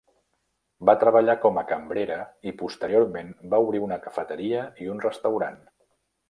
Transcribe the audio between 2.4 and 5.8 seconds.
i posteriorment va obrir una cafeteria i un restaurant.